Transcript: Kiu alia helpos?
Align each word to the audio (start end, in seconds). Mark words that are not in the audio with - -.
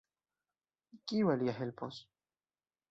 Kiu 1.11 1.31
alia 1.35 1.57
helpos? 1.61 2.03